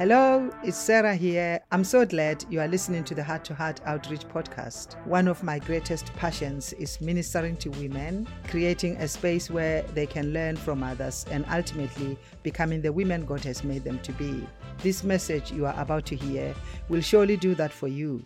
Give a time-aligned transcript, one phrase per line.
[0.00, 1.60] Hello, it's Sarah here.
[1.70, 4.96] I'm so glad you are listening to the Heart to Heart Outreach podcast.
[5.06, 10.32] One of my greatest passions is ministering to women, creating a space where they can
[10.32, 14.48] learn from others, and ultimately becoming the women God has made them to be.
[14.78, 16.54] This message you are about to hear
[16.88, 18.24] will surely do that for you.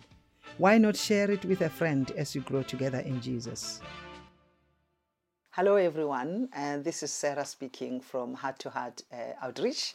[0.57, 3.81] Why not share it with a friend as you grow together in Jesus?
[5.51, 9.93] Hello, everyone, and this is Sarah speaking from Heart to Heart uh, Outreach.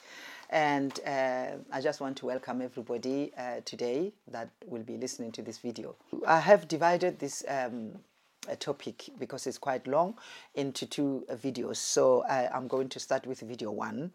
[0.51, 5.43] And uh, I just want to welcome everybody uh, today that will be listening to
[5.43, 5.95] this video.
[6.27, 7.93] I have divided this um,
[8.59, 10.19] topic because it's quite long
[10.57, 11.77] into two videos.
[11.77, 14.11] So I, am going to start with video one.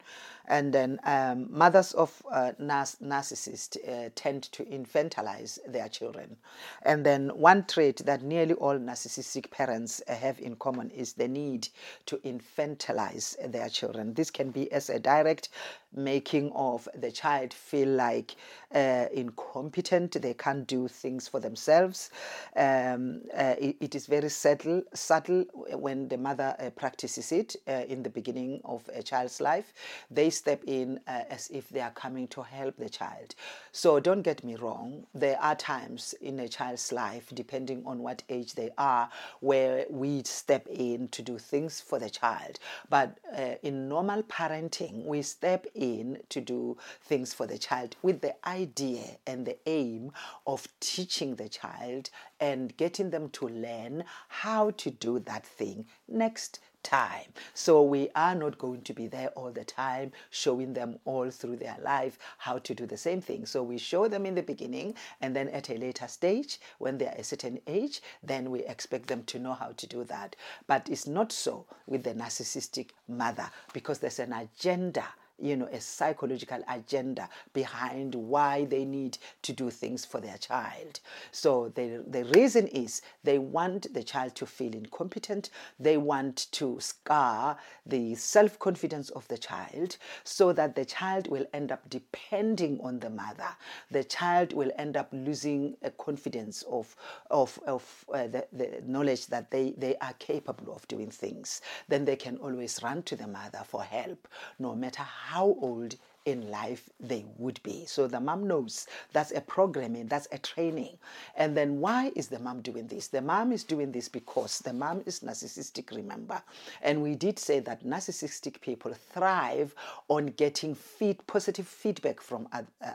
[0.48, 6.38] And then um, mothers of uh, narcissists uh, tend to infantilize their children.
[6.84, 11.68] And then one trait that nearly all narcissistic parents have in common is the need
[12.08, 14.14] to infantilize their children.
[14.14, 15.50] This can be as a direct
[15.96, 18.36] making of the child feel like
[18.74, 22.10] uh, incompetent, they can't do things for themselves.
[22.56, 27.84] Um, uh, it, it is very subtle, subtle when the mother uh, practices it uh,
[27.88, 29.74] in the beginning of a child's life.
[30.12, 33.36] They step in uh, as if they are coming to help the child.
[33.72, 38.24] So don't get me wrong, there are times in a child's life, depending on what
[38.30, 42.60] age they are, where we step in to do things for the child.
[42.90, 48.22] But uh, in normal parenting, we step in to do things for the child with
[48.22, 50.12] the idea and the aim
[50.46, 56.60] of teaching the child and getting them to learn how to do that thing next
[56.86, 57.34] time.
[57.56, 61.58] So we are not going to be there all the time showing them all through
[61.58, 63.46] their life how to do the same thing.
[63.48, 67.08] So we show them in the beginning and then at a later stage when they
[67.08, 70.36] are a certain age, then we expect them to know how to do that.
[70.68, 75.06] But it's not so with the narcissistic mother because there's an agenda
[75.42, 81.00] you know, a psychological agenda behind why they need to do things for their child.
[81.32, 85.50] So the, the reason is they want the child to feel incompetent.
[85.80, 91.46] They want to scar the self confidence of the child so that the child will
[91.54, 93.50] end up depending on the mother.
[93.92, 96.96] The child will end up losing a confidence of,
[97.30, 101.62] of, of uh, the, the knowledge that they, they are capable of doing things.
[101.88, 104.28] Then they can always run to the mother for help,
[104.60, 107.86] no matter how old in life they would be.
[107.86, 110.98] So the mom knows that's a programming, that's a training.
[111.36, 113.08] And then why is the mom doing this?
[113.08, 116.42] The mom is doing this because the mom is narcissistic, remember.
[116.82, 119.76] And we did say that narcissistic people thrive
[120.10, 122.48] on getting feed, positive feedback from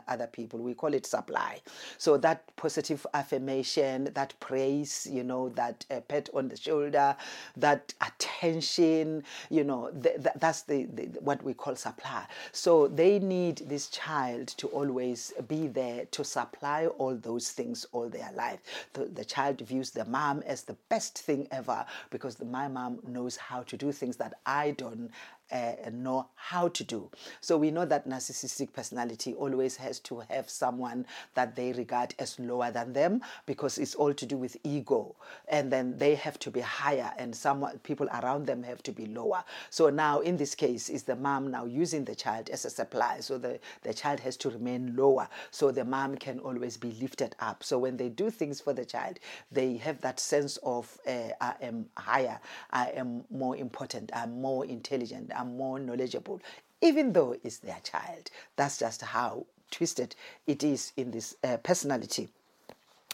[0.07, 0.59] other people.
[0.59, 1.61] We call it supply.
[1.97, 7.15] So that positive affirmation, that praise, you know, that uh, pat on the shoulder,
[7.57, 12.25] that attention, you know, th- th- that's the, the what we call supply.
[12.51, 18.09] So they need this child to always be there to supply all those things all
[18.09, 18.59] their life.
[18.93, 22.99] The, the child views the mom as the best thing ever because the, my mom
[23.07, 25.09] knows how to do things that I don't
[25.51, 27.09] uh, know how to do.
[27.41, 32.39] So we know that narcissistic personality always has to have someone that they regard as
[32.39, 35.15] lower than them because it's all to do with ego,
[35.47, 39.05] and then they have to be higher, and some people around them have to be
[39.05, 39.43] lower.
[39.69, 43.19] So now in this case, is the mom now using the child as a supply,
[43.19, 47.35] so the the child has to remain lower, so the mom can always be lifted
[47.39, 47.63] up.
[47.63, 49.19] So when they do things for the child,
[49.51, 52.39] they have that sense of uh, I am higher,
[52.71, 56.39] I am more important, I'm more intelligent are more knowledgeable,
[56.81, 58.29] even though it's their child.
[58.55, 60.15] That's just how twisted
[60.45, 62.29] it is in this uh, personality.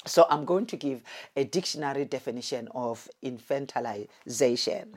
[0.05, 1.01] So I'm going to give
[1.35, 4.93] a dictionary definition of infantilization.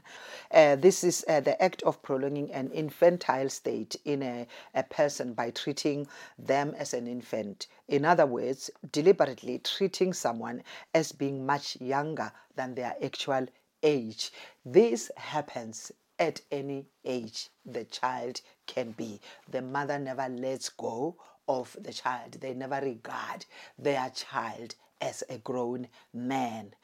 [0.52, 5.32] Uh, this is uh, the act of prolonging an infantile state in a, a person
[5.32, 6.06] by treating
[6.38, 7.66] them as an infant.
[7.88, 10.62] In other words, deliberately treating someone
[10.94, 13.48] as being much younger than their actual
[13.82, 14.30] age.
[14.64, 15.90] This happens
[16.20, 19.20] at any age the child can be.
[19.50, 21.16] The mother never lets go
[21.48, 23.46] of the child, they never regard
[23.78, 26.74] their child as a grown man.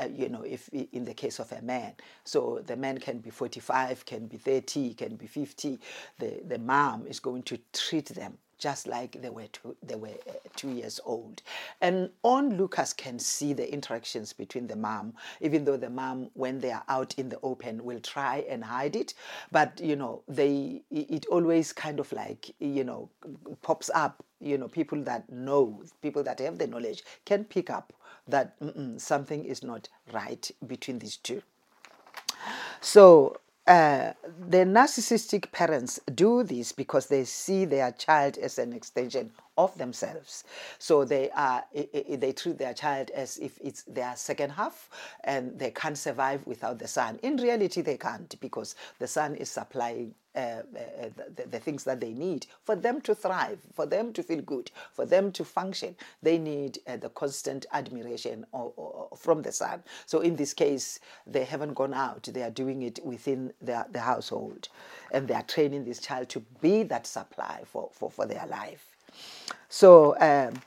[0.00, 1.94] Uh, you know, if in the case of a man,
[2.24, 5.80] so the man can be 45, can be 30, can be 50.
[6.20, 10.08] The the mom is going to treat them just like they were two, they were
[10.28, 11.42] uh, two years old.
[11.80, 16.70] And onlookers can see the interactions between the mom, even though the mom, when they
[16.70, 19.14] are out in the open, will try and hide it.
[19.50, 23.08] But you know, they it always kind of like you know
[23.62, 24.24] pops up.
[24.42, 27.92] You know, people that know, people that have the knowledge, can pick up
[28.26, 28.56] that
[28.96, 31.42] something is not right between these two.
[32.80, 33.36] So
[33.70, 34.12] uh,
[34.48, 40.44] the narcissistic parents do this because they see their child as an extension of themselves.
[40.78, 44.88] So they are they treat their child as if it's their second half,
[45.24, 47.18] and they can't survive without the son.
[47.22, 50.62] In reality, they can't because the son is supplying uh, uh,
[51.34, 54.70] the, the, things that they need for them to thrive, for them to feel good,
[54.92, 55.96] for them to function.
[56.22, 59.82] They need uh, the constant admiration or, or, from the son.
[60.06, 64.68] So in this case, they haven't gone out; they are doing it within the household,
[65.10, 68.90] and they are training this child to be that supply for, for, for their life.
[69.68, 70.16] So.
[70.20, 70.60] Um,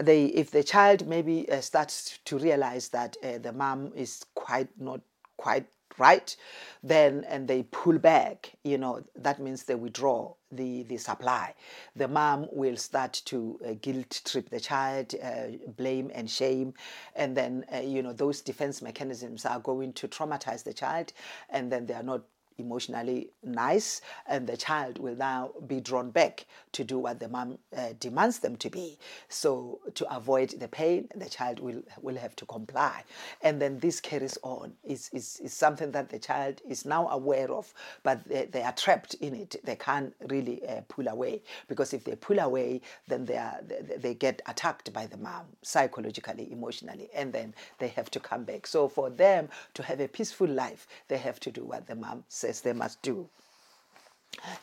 [0.00, 4.68] they, if the child maybe uh, starts to realize that uh, the mom is quite
[4.80, 5.00] not
[5.36, 5.66] quite
[5.98, 6.36] right
[6.82, 11.54] then and they pull back you know that means they withdraw the the supply
[11.94, 15.46] the mom will start to uh, guilt trip the child uh,
[15.76, 16.74] blame and shame
[17.14, 21.12] and then uh, you know those defense mechanisms are going to traumatize the child
[21.50, 22.22] and then they are not
[22.58, 27.58] emotionally nice, and the child will now be drawn back to do what the mom
[27.76, 28.98] uh, demands them to be.
[29.28, 33.04] So, to avoid the pain, the child will, will have to comply.
[33.42, 34.72] And then this carries on.
[34.84, 37.72] It's, it's, it's something that the child is now aware of,
[38.02, 39.56] but they, they are trapped in it.
[39.64, 43.96] They can't really uh, pull away because if they pull away, then they, are, they,
[43.96, 48.66] they get attacked by the mom psychologically, emotionally, and then they have to come back.
[48.66, 52.24] So, for them to have a peaceful life, they have to do what the mom
[52.28, 53.28] says says they must do.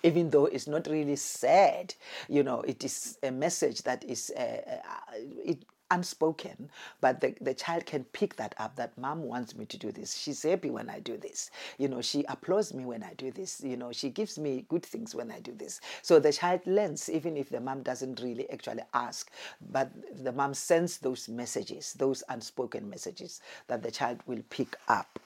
[0.04, 1.96] Even though it's not really said
[2.30, 6.70] you know it is a message that is uh, uh, it, unspoken
[7.02, 10.16] but the, the child can pick that up that mom wants me to do this.
[10.18, 11.52] She's happy when i do this.
[11.78, 13.62] You know she applauds me when i do this.
[13.64, 15.82] You know she gives me good things when i do this.
[16.02, 19.32] So the child learns even if the mom doesn't really actually ask
[19.72, 19.92] but
[20.24, 25.20] the mom sends those messages those unspoken messages that the child will pick up.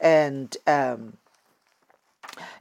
[0.00, 1.16] And um,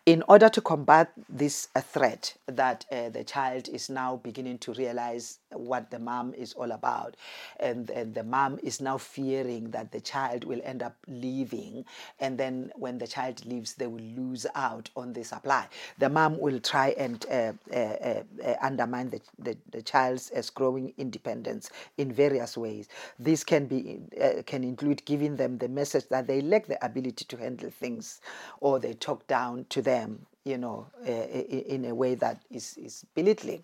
[0.06, 4.74] in order to combat this uh, threat that uh, the child is now beginning to
[4.74, 7.16] realize what the mom is all about,
[7.60, 11.86] and, and the mom is now fearing that the child will end up leaving,
[12.20, 15.68] and then when the child leaves, they will lose out on the supply.
[16.00, 20.94] The mom will try and uh, uh, uh, uh undermine the, the, the child's growing
[20.98, 22.88] independence in various ways.
[23.20, 24.00] This can be
[24.46, 28.22] can include giving them the message that they lack the ability to handle things,
[28.60, 33.06] or they talk down to them you know, uh, in a way that is, is
[33.16, 33.64] belittling.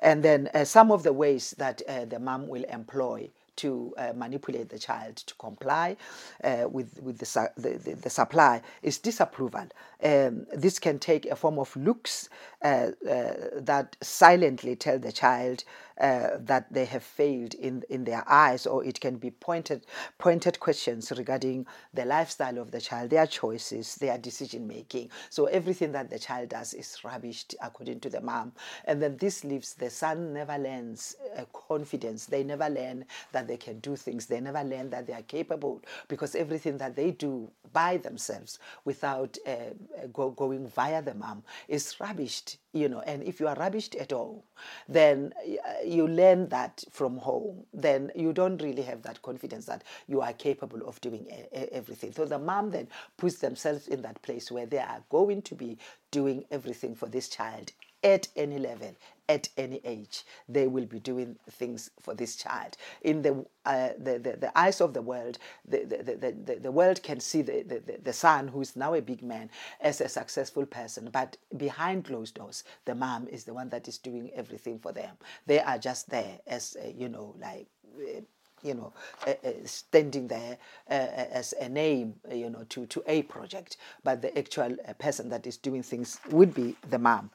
[0.00, 4.12] And then uh, some of the ways that uh, the mom will employ to uh,
[4.14, 5.96] manipulate the child to comply
[6.44, 9.66] uh, with, with the, the, the, supply is disapproval.
[10.02, 12.28] Um, this can take a form of looks
[12.62, 15.64] uh, that silently tell the child
[16.00, 19.84] uh, that they have failed in, in their eyes, or it can be pointed,
[20.18, 25.10] pointed questions regarding the lifestyle of the child, their choices, their decision making.
[25.30, 28.52] So everything that the child does is rubbished according to the mom.
[28.84, 32.26] And then this leaves the son never learns uh, confidence.
[32.26, 34.26] They never learn that they can do things.
[34.26, 39.36] They never learn that they are capable because everything that they do by themselves without
[39.46, 39.74] uh,
[40.12, 44.12] go, going via the mom is rubbished you know and if you are rubbished at
[44.12, 44.44] all
[44.88, 47.64] then uh, you learn that from home.
[47.72, 51.26] Then you don't really have that confidence that you are capable of doing
[51.72, 52.12] everything.
[52.12, 55.78] So the mom then puts themselves in that place where they are going to be
[56.10, 58.94] doing everything for this child at any level,
[59.28, 62.76] at any age, they will be doing things for this child.
[63.02, 65.38] In the uh, the, the, the, eyes of the world,
[65.68, 69.02] the, the, the, the, world can see the, the, the son, who is now a
[69.02, 69.50] big man,
[69.82, 71.10] as a successful person.
[71.12, 75.16] But behind closed doors, the mom is the one that is doing everything for them.
[75.46, 77.66] They are just there as, uh, you know, like.
[77.98, 78.20] Uh,
[78.64, 78.92] you know,
[79.24, 80.58] uh, uh, standing there
[80.90, 85.46] uh, as a name, you know, to, to a project, but the actual person that
[85.46, 87.30] is doing things would be the mom.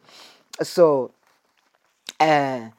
[0.62, 1.12] So,
[2.20, 2.70] uh,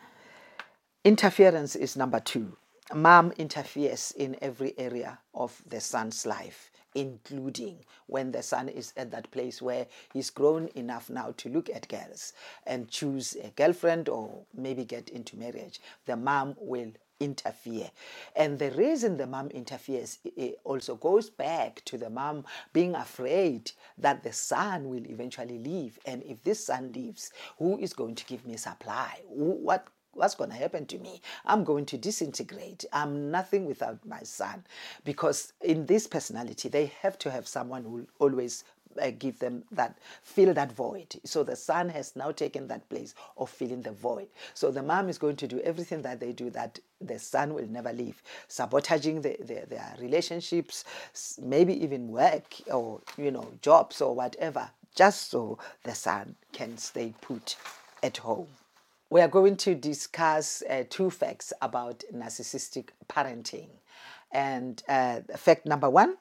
[1.03, 2.57] interference is number two.
[2.95, 9.11] Mom interferes in every area of the son's life, including when the son is at
[9.11, 12.33] that place where he's grown enough now to look at girls
[12.65, 15.81] and choose a girlfriend or maybe get into marriage.
[16.07, 17.91] The mom will interfere.
[18.37, 20.19] And the reason the mom interferes
[20.65, 25.99] also goes back to the mom being afraid that the son will eventually leave.
[26.07, 29.21] And if this son leaves, who is going to give me supply?
[29.29, 31.21] What what's going to happen to me?
[31.45, 32.85] I'm going to disintegrate.
[32.93, 34.65] I'm nothing without my son.
[35.05, 38.65] Because in this personality, they have to have someone who will always
[39.01, 41.17] uh, give them that fill that void.
[41.25, 44.29] So the son has now taken that place of filling the void.
[44.55, 47.67] So the mom is going to do everything that they do that the son will
[47.67, 50.85] never leave, sabotaging the, the, their relationships,
[51.41, 57.15] maybe even work or you know jobs or whatever, just so the son can stay
[57.21, 57.57] put
[58.03, 58.49] at home.
[59.11, 63.69] We are going to discuss uh, two facts about narcissistic parenting.
[64.33, 66.17] And uh, fact number one,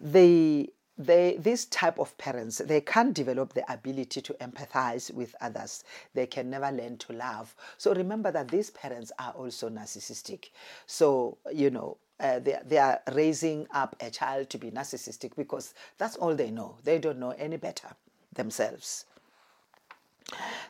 [0.00, 5.84] the they, this type of parents, they can't develop the ability to empathize with others.
[6.14, 7.54] They can never learn to love.
[7.78, 10.50] So remember that these parents are also narcissistic.
[10.86, 15.72] So, you know, uh, they, they are raising up a child to be narcissistic because
[15.98, 16.76] that's all they know.
[16.82, 17.88] They don't know any better
[18.34, 19.04] themselves.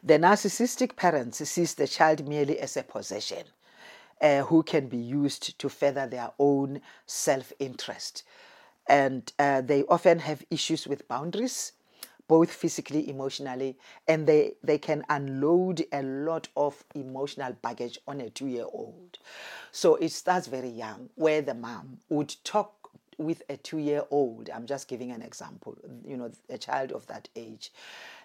[0.04, 3.44] The narcissistic parents sees the child merely as a possession
[4.20, 8.24] uh, who can be used to further their own self interest
[8.88, 11.72] and uh, they often have issues with boundaries
[12.26, 13.76] both physically emotionally
[14.06, 19.18] and they they can unload a lot of emotional baggage on a 2 year old
[19.72, 22.74] so it starts very young where the mom would talk
[23.18, 27.06] with a two year old, I'm just giving an example, you know, a child of
[27.08, 27.72] that age,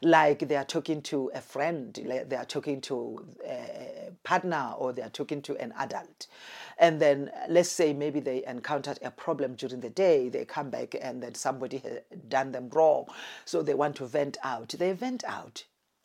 [0.01, 4.93] like they are talking to a friend, like they are talking to a partner, or
[4.93, 6.27] they are talking to an adult.
[6.77, 10.95] And then let's say maybe they encountered a problem during the day, they come back
[11.01, 13.05] and then somebody has done them wrong.
[13.45, 14.69] So they want to vent out.
[14.77, 15.63] They vent out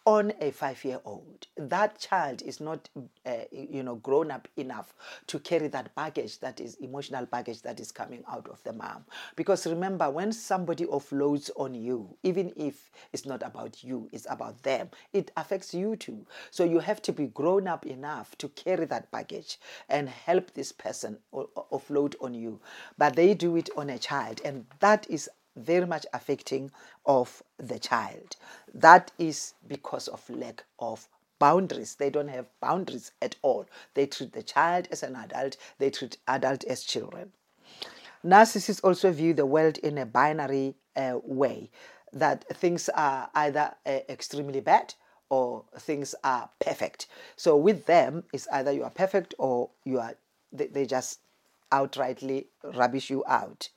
[0.08, 1.46] on a five year old.
[1.58, 2.88] That child is not,
[3.26, 4.94] uh, you know, grown up enough
[5.26, 9.04] to carry that baggage, that is emotional baggage that is coming out of the mom.
[9.36, 14.62] Because remember, when somebody offloads on you, even if it's not about you, it's about
[14.62, 16.26] them, it affects you too.
[16.50, 19.58] So you have to be grown up enough to carry that baggage
[19.90, 22.60] and help this person offload on you.
[22.96, 26.70] But they do it on a child, and that is very much affecting
[27.06, 28.36] of the child.
[28.74, 31.94] That is because of lack of boundaries.
[31.96, 33.66] They don't have boundaries at all.
[33.94, 37.32] They treat the child as an adult, they treat adult as children.
[38.24, 41.70] Narcissists also view the world in a binary uh, way
[42.12, 44.94] that things are either uh, extremely bad
[45.30, 47.06] or things are perfect.
[47.36, 50.14] So with them, it's either you are perfect or you are
[50.52, 51.20] they, they just
[51.70, 53.68] outrightly rubbish you out.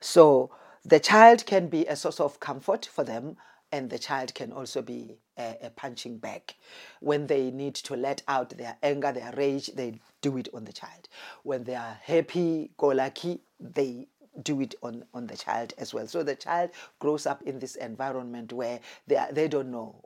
[0.00, 0.50] So
[0.84, 3.36] the child can be a source of comfort for them,
[3.72, 6.54] and the child can also be a, a, punching bag.
[7.00, 10.72] When they need to let out their anger, their rage, they do it on the
[10.72, 11.08] child.
[11.44, 14.08] When they are happy, go lucky, they
[14.42, 16.06] do it on, on the child as well.
[16.06, 19.96] So the child grows up in this environment where they, are, they don't know,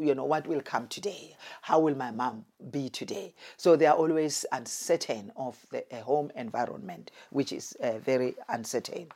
[0.00, 1.36] you know, what will come today?
[1.62, 3.34] How will my mom be today?
[3.56, 9.08] So they are always uncertain of the home environment, which is uh, very uncertain.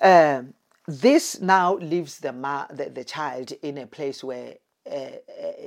[0.00, 0.54] Um,
[0.86, 4.54] this now leaves the, ma- the, the child in a place where
[4.90, 5.12] uh, uh,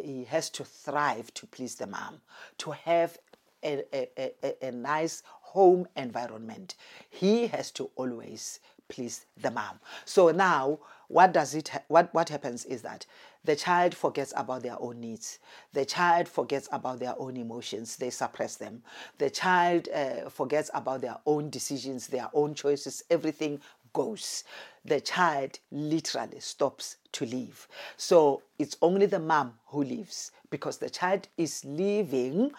[0.04, 2.22] he has to thrive to please the mom,
[2.60, 3.18] to have
[3.64, 6.76] a, a, a, a nice home environment.
[7.10, 9.80] He has to always please the mom.
[10.06, 11.70] So now, what does it?
[11.70, 13.06] Ha- what what happens is that
[13.44, 15.40] the child forgets about their own needs.
[15.74, 17.96] The child forgets about their own emotions.
[17.96, 18.84] They suppress them.
[19.18, 23.04] The child uh, forgets about their own decisions, their own choices.
[23.10, 23.60] Everything
[23.94, 24.44] goes.
[24.86, 27.68] The child literally stops to live.
[27.98, 32.52] So it's only the mom who lives because the child is living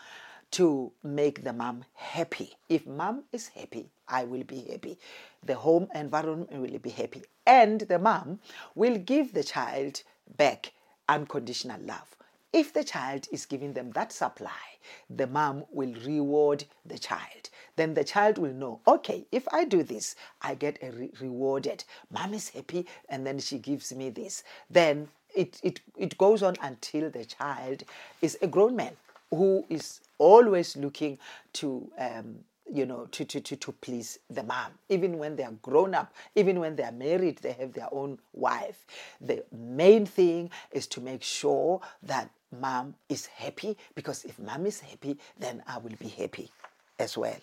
[0.53, 2.57] to make the mom happy.
[2.69, 4.99] If mom is happy, I will be happy.
[5.45, 7.23] The home environment will be happy.
[7.47, 8.41] And the mom
[8.75, 10.03] will give the child
[10.37, 10.73] back
[11.09, 12.17] unconditional love.
[12.53, 14.51] If the child is giving them that supply,
[15.09, 17.49] the mom will reward the child.
[17.77, 21.85] Then the child will know, okay, if I do this, I get re- rewarded.
[22.11, 24.43] Mom is happy, and then she gives me this.
[24.69, 27.85] Then it, it, it goes on until the child
[28.21, 28.97] is a grown man
[29.31, 31.19] who is always looking
[31.55, 32.37] to um,
[32.73, 36.15] you know to, to, to, to please the mom even when they are grown up
[36.37, 38.87] even when they are married they have their own wife.
[39.21, 44.81] The main thing is to make sure that mom is happy because if mom is
[44.81, 46.51] happy then i will be happy
[46.99, 47.39] as well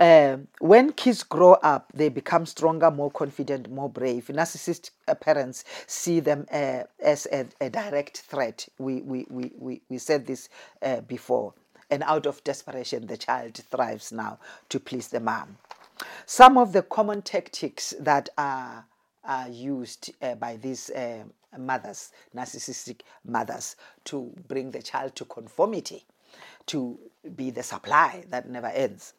[0.00, 4.28] um, when kids grow up, they become stronger, more confident, more brave.
[4.28, 8.66] Narcissistic uh, parents see them uh, as a, a, direct threat.
[8.78, 10.48] We, we, we, we, we said this
[10.80, 11.52] uh, before.
[11.90, 14.38] And out of desperation, the child thrives now
[14.70, 15.58] to please the mom.
[16.24, 18.86] Some of the common tactics that are,
[19.22, 21.24] are used uh, by these uh,
[21.58, 26.06] mothers, narcissistic mothers, to bring the child to conformity,
[26.66, 26.98] to
[27.36, 29.12] be the supply that never ends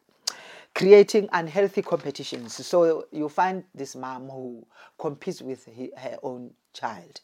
[0.73, 2.65] creating unhealthy competitions.
[2.65, 4.65] So you find this mom who
[4.99, 7.19] competes with her own child.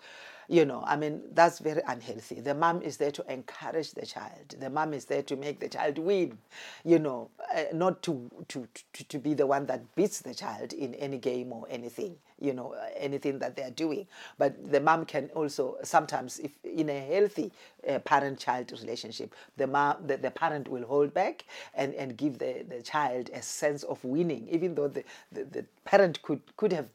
[0.50, 2.40] You know i mean that's very unhealthy.
[2.40, 4.56] The mom is there to encourage the child.
[4.60, 6.38] The mom is there to make the child win.
[6.86, 10.72] You know uh, not to, to to to be the one that beats the child
[10.74, 14.80] in any game or anything you know uh, anything that they are doing but the
[14.80, 17.52] mom can also sometimes if in a healthy
[17.90, 22.38] uh, parent child relationship the mom the, the parent will hold back and and give
[22.40, 26.72] the the child a sense of winning even though the the, the parent could could
[26.72, 26.88] have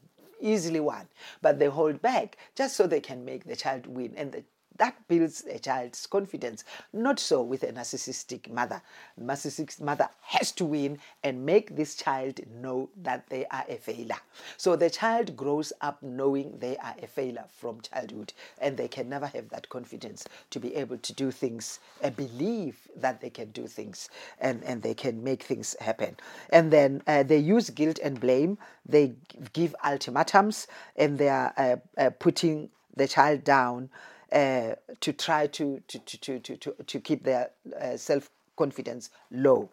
[0.43, 1.07] easily won,
[1.41, 4.13] but they hold back just so they can make the child win.
[4.15, 4.43] And the
[4.77, 6.63] that builds a child's confidence.
[6.91, 8.81] Not so with a narcissistic mother.
[9.21, 14.17] Narcissistic mother has to win and make this child know that they are a failure.
[14.57, 19.09] So the child grows up knowing they are a failure from childhood, and they can
[19.09, 23.51] never have that confidence to be able to do things and believe that they can
[23.51, 26.17] do things and, and they can make things happen.
[26.49, 28.57] And then uh, they use guilt and blame.
[28.85, 29.13] They
[29.53, 33.89] give ultimatums and they are uh, uh, putting the child down
[34.33, 39.69] uh, to try to, to, to, to, to, to keep their uh, self confidence low.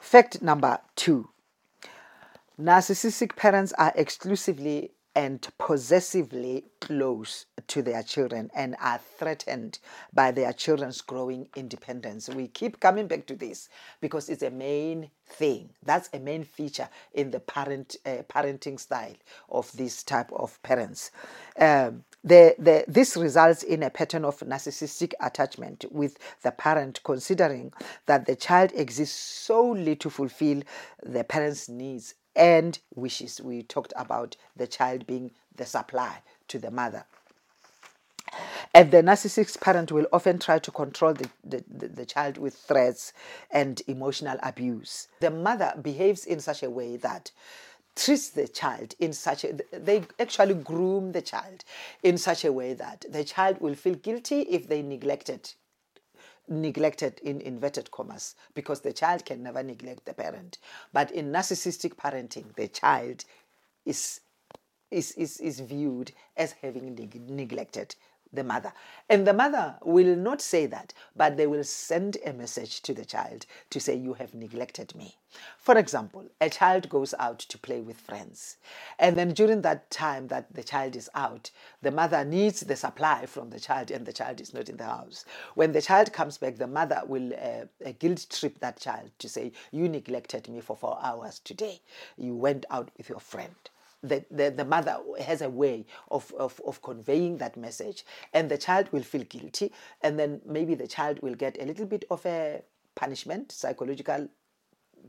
[0.00, 1.28] Fact number two
[2.60, 9.78] narcissistic parents are exclusively and possessively close to their children and are threatened
[10.12, 12.28] by their children's growing independence.
[12.28, 13.68] We keep coming back to this
[14.00, 15.70] because it's a main thing.
[15.84, 19.16] That's a main feature in the parent uh, parenting style
[19.50, 21.10] of this type of parents.
[21.58, 27.72] Um, the, the, this results in a pattern of narcissistic attachment with the parent, considering
[28.06, 30.62] that the child exists solely to fulfill
[31.02, 33.40] the parent's needs and wishes.
[33.40, 37.04] We talked about the child being the supply to the mother.
[38.74, 42.54] And the narcissistic parent will often try to control the, the, the, the, child with
[42.54, 43.12] threats
[43.50, 45.08] and emotional abuse.
[45.20, 47.30] The mother behaves in such a way that
[47.98, 51.64] treats the child in such a they actually groom the child
[52.02, 55.52] in such a way that the child will feel guilty if they neglected
[56.48, 60.58] neglected in inverted commas because the child can never neglect the parent.
[60.92, 63.24] But in narcissistic parenting, the child
[63.84, 64.20] is
[64.90, 67.94] is, is, is viewed as having neg- neglected
[68.32, 68.72] the mother.
[69.08, 73.04] And the mother will not say that, but they will send a message to the
[73.04, 75.16] child to say, You have neglected me.
[75.58, 78.56] For example, a child goes out to play with friends.
[78.98, 81.50] And then during that time that the child is out,
[81.82, 84.84] the mother needs the supply from the child, and the child is not in the
[84.84, 85.24] house.
[85.54, 89.52] When the child comes back, the mother will uh, guilt trip that child to say,
[89.70, 91.80] You neglected me for four hours today.
[92.16, 93.54] You went out with your friend
[94.02, 98.58] the, the, the mother has a way of, of, of conveying that message and the
[98.58, 102.24] child will feel guilty and then maybe the child will get a little bit of
[102.26, 102.62] a
[102.94, 104.28] punishment psychological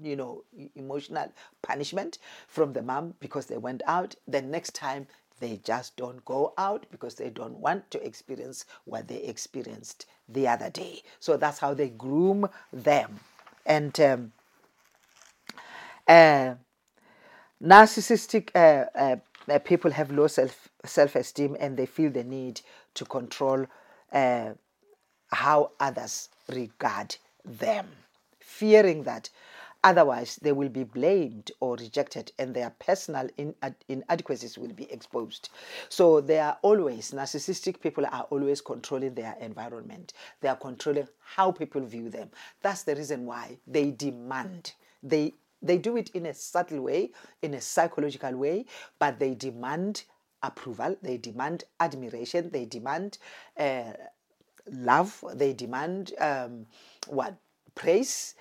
[0.02, 0.44] you know
[0.76, 4.16] emotional punishment from the mom because they went out.
[4.28, 5.08] The next time
[5.40, 10.48] they just don't go out because they don't want to experience what they experienced the
[10.48, 11.02] other day.
[11.20, 13.20] So that's how they groom them.
[13.66, 14.32] And um,
[16.08, 16.56] uh,
[17.62, 19.16] Narcissistic uh, uh,
[19.50, 22.62] uh, people have low self self esteem and they feel the need
[22.94, 23.66] to control
[24.14, 24.52] uh,
[25.32, 27.88] how others regard them,
[28.40, 29.30] fearing that
[29.84, 33.30] otherwise they will be blamed or rejected and their personal
[33.88, 35.50] inadequacies will be exposed.
[35.90, 40.14] So they are always, narcissistic people are always controlling their environment.
[40.42, 42.30] They are controlling how people view them.
[42.62, 47.54] That's the reason why they demand, they they do it in a subtle way, in
[47.54, 48.66] a psychological way,
[49.00, 50.04] but they demand
[50.42, 53.18] approval, they demand admiration, they demand
[53.58, 53.94] uh,
[54.72, 56.66] love, they demand um,
[57.08, 57.36] what
[57.76, 58.36] praise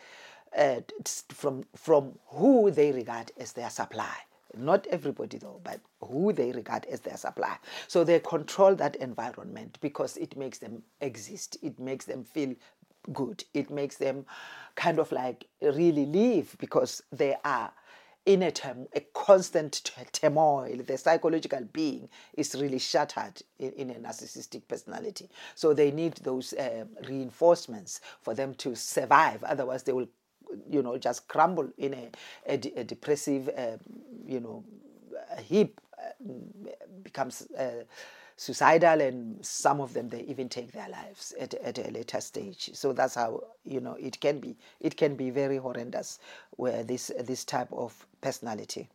[0.56, 0.80] uh,
[1.28, 4.14] from from who they regard as their supply.
[4.56, 7.58] Not everybody though, but who they regard as their supply.
[7.86, 11.58] So they control that environment because it makes them exist.
[11.62, 12.54] It makes them feel
[13.12, 13.44] good.
[13.54, 14.26] It makes them
[14.74, 17.72] kind of like really live because they are
[18.26, 20.76] in a, term, a constant turmoil.
[20.86, 25.30] The psychological being is really shattered in, in a narcissistic personality.
[25.54, 29.42] So they need those uh, reinforcements for them to survive.
[29.44, 30.08] Otherwise, they will,
[30.68, 32.10] you know, just crumble in
[32.46, 33.78] a, depressive, uh,
[34.26, 34.64] you know,
[35.42, 35.80] heap.
[35.98, 36.28] Uh,
[37.02, 37.82] becomes uh,
[38.38, 42.70] suicidal and some of them they even take their lives at, at a later stage.
[42.72, 46.20] So that's how you know it can be it can be very horrendous
[46.52, 48.88] where this this type of personality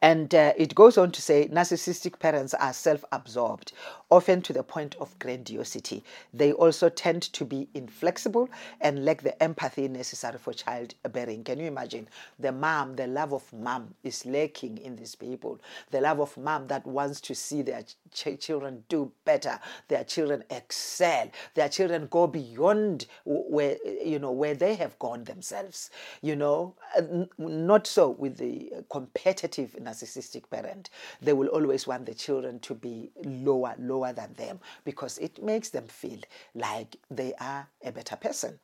[0.00, 3.72] And uh, it goes on to say narcissistic parents are self absorbed,
[4.10, 6.02] often to the point of grandiosity.
[6.34, 8.48] They also tend to be inflexible
[8.80, 11.44] and lack the empathy necessary for childbearing.
[11.44, 12.08] Can you imagine?
[12.38, 15.60] The mom, the love of mom is lacking in these people.
[15.90, 20.44] The love of mom that wants to see their ch- children do better, their children
[20.50, 25.90] excel, their children go beyond where, you know, where they have gone themselves.
[26.20, 26.74] You know,
[27.38, 33.10] not so with the competitive narcissistic parent, they will always want the children to be
[33.24, 36.20] lower, lower than them because it makes them feel
[36.54, 38.58] like they are a better person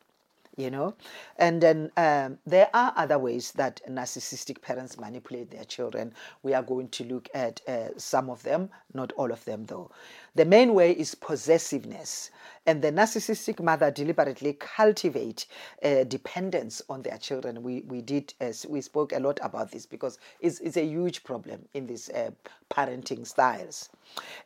[0.58, 0.94] you know?
[1.38, 6.12] And then um, there are other ways that narcissistic parents manipulate their children.
[6.42, 9.90] We are going to look at uh, some of them not all of them though.
[10.34, 12.30] The main way is possessiveness.
[12.66, 15.46] And the narcissistic mother deliberately cultivate
[15.82, 17.62] uh, dependence on their children.
[17.62, 18.34] We we did
[18.68, 22.30] we spoke a lot about this because it's, it's a huge problem in these uh,
[22.70, 23.90] parenting styles.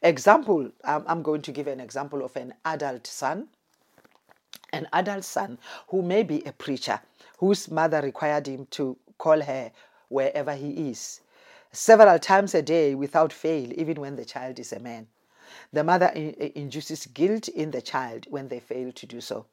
[0.03, 3.49] Example um, i'm going to give an example of an adult son
[4.73, 5.59] an adult son
[5.89, 7.01] who may be a preacher,
[7.39, 9.73] whose mother required him to call her
[10.09, 11.21] wherever he is,
[11.71, 15.07] several times a day without fail, even when the child is a man.
[15.73, 19.47] The mother eh, induces guilt in the child when they fail to do so.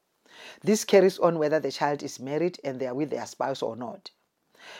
[0.62, 3.76] This carries on whether the child is married and they are with their spouse or
[3.76, 4.10] not.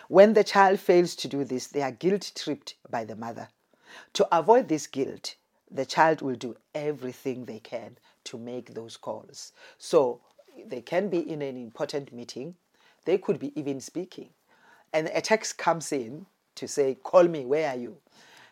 [0.09, 3.49] When the child fails to do this, they are guilt tripped by the mother.
[4.15, 5.37] To avoid this guilt,
[5.71, 9.53] the child will do everything they can to make those calls.
[9.79, 10.21] So
[10.67, 12.55] they can be in an important meeting,
[13.05, 14.31] they could be even speaking,
[14.93, 17.97] and a text comes in to say, Call me, where are you?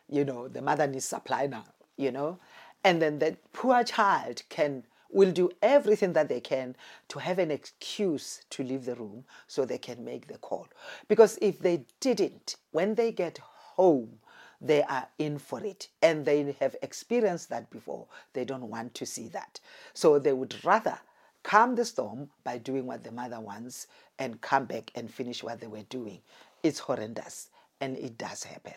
[0.09, 1.65] You know, the mother needs supply now,
[1.97, 2.39] you know,
[2.85, 6.77] and then the poor child can will do everything that they can
[7.09, 10.69] to have an excuse to leave the room so they can make the call.
[11.09, 14.19] Because if they didn't, when they get home,
[14.61, 18.07] they are in for it and they have experienced that before.
[18.33, 19.61] They don't want to see that.
[19.95, 20.99] So they would rather
[21.43, 23.87] calm the storm by doing what the mother wants
[24.19, 26.21] and come back and finish what they were doing.
[26.63, 28.75] It's horrendous and it does happen.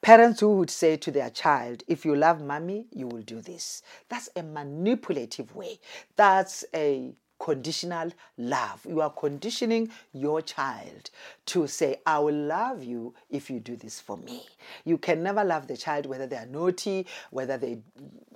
[0.00, 3.82] Parents who would say to their child, if you love mommy, you will do this.
[4.08, 5.80] That's a manipulative way.
[6.14, 8.84] That's a conditional love.
[8.88, 11.10] You are conditioning your child
[11.46, 14.46] to say, I will love you if you do this for me.
[14.84, 17.78] You can never love the child whether they are naughty, whether they,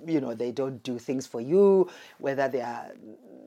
[0.05, 2.91] you know, they don't do things for you, whether they are,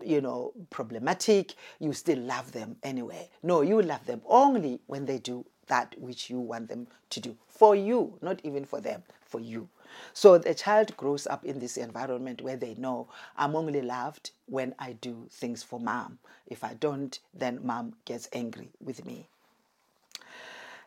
[0.04, 1.54] you know, problematic.
[1.78, 3.28] You still love them anyway.
[3.42, 7.36] No, you love them only when they do that which you want them to do
[7.46, 9.68] for you, not even for them, for you.
[10.12, 14.74] So the child grows up in this environment where they know I'm only loved when
[14.78, 16.18] I do things for mom.
[16.46, 19.28] If I don't, then mom gets angry with me.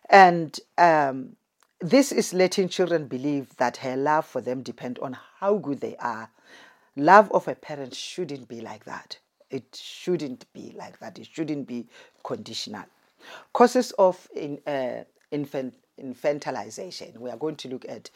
[0.09, 1.35] And um,
[1.79, 5.95] this is letting children believe that her love for them depend on how good they
[5.97, 6.29] are.
[6.95, 9.17] Love of a parent shouldn't be like that.
[9.49, 11.17] It shouldn't be like that.
[11.19, 11.87] It shouldn't be
[12.23, 12.83] conditional.
[13.53, 17.17] Causes of in, uh, infant, infantilization.
[17.17, 18.09] We are going to look at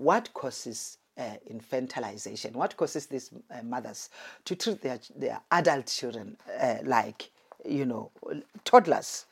[0.00, 4.08] what causes uh, infantilization, what causes these uh, mothers
[4.46, 7.30] to treat their, their adult children uh, like,
[7.68, 8.10] you know,
[8.64, 9.26] toddlers.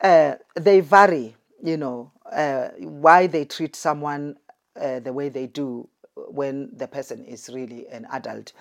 [0.00, 4.34] Uh, they vary, you know, uh, why they treat someone
[4.80, 8.54] uh, the way they do when the person is really an adult.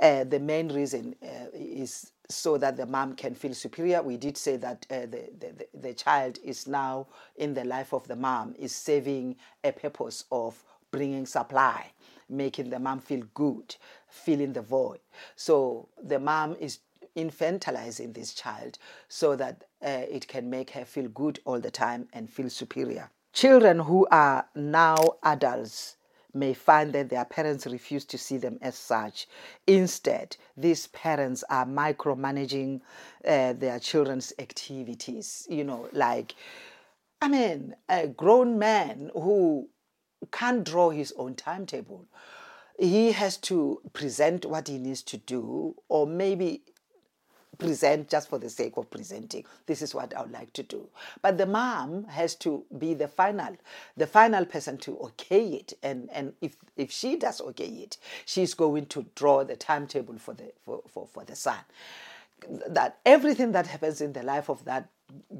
[0.00, 1.14] the main reason
[1.52, 4.02] is so that the mom can feel superior.
[4.02, 8.06] We did say that uh, the, the, the child is now in the life of
[8.08, 11.90] the mom, is serving a purpose of bringing supply,
[12.28, 13.76] making the mom feel good,
[14.08, 15.00] filling the void.
[15.36, 16.80] So the mom is
[17.16, 22.08] infantilizing this child so that uh, it can make her feel good all the time
[22.12, 23.10] and feel superior.
[23.32, 25.96] Children who are now adults
[26.34, 29.28] may find that their parents refuse to see them as such.
[29.66, 32.80] Instead, these parents are micromanaging
[33.26, 35.46] uh, their children's activities.
[35.50, 36.34] You know, like,
[37.20, 39.68] I mean, a grown man who
[40.30, 42.06] can't draw his own timetable.
[42.78, 46.62] He has to present what he needs to do, or maybe
[47.62, 49.44] present just for the sake of presenting.
[49.66, 50.88] This is what I would like to do.
[51.20, 53.56] But the mom has to be the final,
[53.96, 55.74] the final person to okay it.
[55.82, 60.34] And, and if, if she does okay it, she's going to draw the timetable for
[60.34, 61.58] the, for, for, for the son.
[62.68, 64.88] That everything that happens in the life of that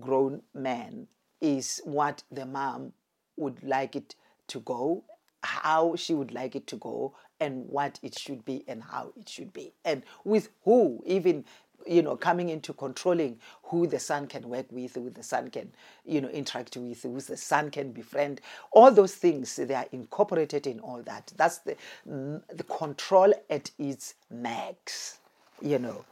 [0.00, 1.08] grown man
[1.40, 2.92] is what the mom
[3.36, 4.14] would like it
[4.48, 5.02] to go,
[5.42, 9.28] how she would like it to go, and what it should be and how it
[9.28, 11.44] should be, and with who, even
[11.86, 15.70] you know, coming into controlling who the son can work with, who the son can,
[16.04, 18.40] you know, interact with, who the son can befriend.
[18.72, 21.32] All those things they are incorporated in all that.
[21.36, 25.18] That's the the control at its max,
[25.60, 26.04] you know,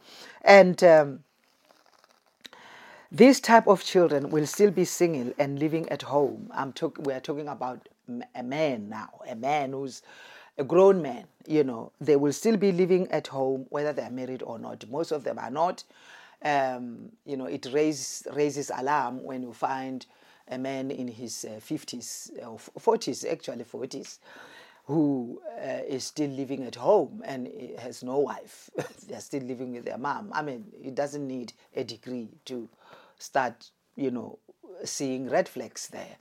[0.43, 0.83] and.
[0.83, 1.23] Um,
[3.13, 6.49] this type of children will still be single and living at home.
[6.53, 7.89] I'm talk, we are talking about
[8.35, 10.01] a man now, a man who's
[10.61, 14.43] a grown man, you know, they will still be living at home whether they're married
[14.43, 14.87] or not.
[14.89, 15.83] Most of them are not.
[16.43, 20.05] Um, you know, it raises, raises alarm when you find
[20.47, 24.19] a man in his uh, 50s or 40s, actually 40s,
[24.85, 28.69] who uh, is still living at home and has no wife.
[29.07, 30.29] They're still living with their mom.
[30.31, 32.69] I mean, it doesn't need a degree to
[33.17, 34.37] start, you know,
[34.83, 36.17] seeing red flags there.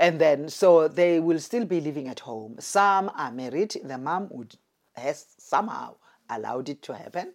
[0.00, 2.56] And then, so they will still be living at home.
[2.58, 3.76] Some are married.
[3.84, 4.56] The mom would
[4.96, 5.96] has somehow
[6.30, 7.34] allowed it to happen,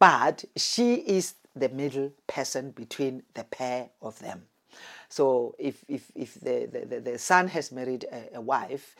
[0.00, 4.42] but she is the middle person between the pair of them.
[5.08, 8.96] So if if if the the, the son has married a, a wife,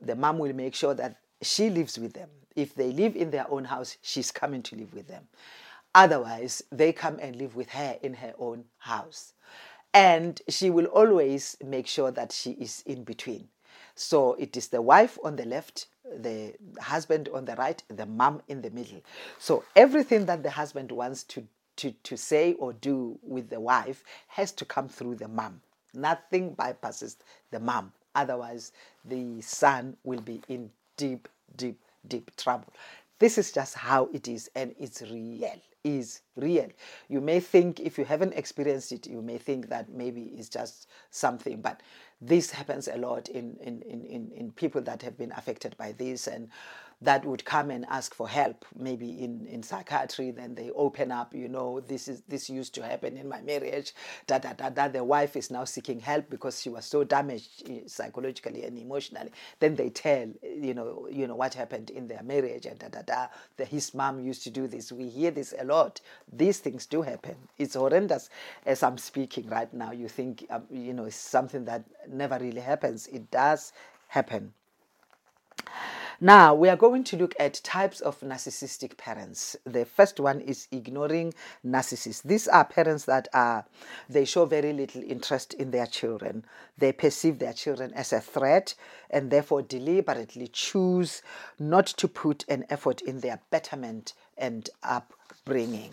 [0.00, 2.30] the mom will make sure that she lives with them.
[2.54, 5.24] If they live in their own house, she's coming to live with them.
[5.96, 9.32] Otherwise, they come and live with her in her own house
[9.94, 13.48] and she will always make sure that she is in between.
[13.94, 18.42] So it is the wife on the left, the husband on the right, the mom
[18.48, 19.00] in the middle.
[19.38, 24.02] So everything that the husband wants to, to, to say or do with the wife
[24.28, 25.60] has to come through the mom.
[25.94, 27.16] Nothing bypasses
[27.52, 27.92] the mom.
[28.16, 28.72] Otherwise,
[29.04, 31.78] the son will be in deep, deep,
[32.08, 32.72] deep trouble.
[33.18, 36.68] This is just how it is, and it's real is real.
[37.08, 40.88] You may think, if you haven't experienced it, you may think that maybe it's just
[41.10, 41.82] something, but
[42.20, 46.26] this happens a lot in, in, in, in, people that have been affected by this.
[46.26, 46.48] And
[47.04, 51.34] that would come and ask for help, maybe in, in psychiatry, then they open up,
[51.34, 53.94] you know, this is this used to happen in my marriage,
[54.26, 54.88] da da da da.
[54.88, 59.30] The wife is now seeking help because she was so damaged eh, psychologically and emotionally.
[59.60, 63.02] Then they tell, you know, you know what happened in their marriage and da da
[63.02, 63.26] da.
[63.56, 64.90] That his mom used to do this.
[64.90, 66.00] We hear this a lot.
[66.32, 67.36] These things do happen.
[67.58, 68.30] It's horrendous.
[68.64, 72.62] As I'm speaking right now, you think, um, you know, it's something that never really
[72.62, 73.06] happens.
[73.08, 73.72] It does
[74.08, 74.52] happen.
[76.24, 79.56] Now, we are going to look at types of narcissistic parents.
[79.64, 82.22] The first one is ignoring narcissists.
[82.22, 83.66] These are parents that are,
[84.08, 86.46] they show very little interest in their children.
[86.78, 88.74] They perceive their children as a threat
[89.10, 91.20] and therefore deliberately choose
[91.58, 95.92] not to put an effort in their betterment and upbringing.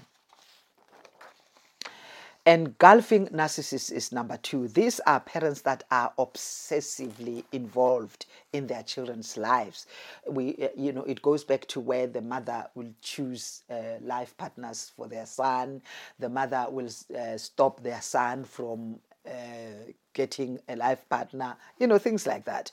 [2.48, 4.68] Engulfing narcissists is number two.
[4.68, 9.86] These are parents that are obsessively involved in their children's lives.
[10.28, 14.36] We, uh, you know, it goes back to where the mother will choose uh, life
[14.38, 15.84] partners for their son.
[16.18, 21.56] The mother will uh, stop their son from uh, getting a life partner.
[21.80, 22.72] You know, things like that.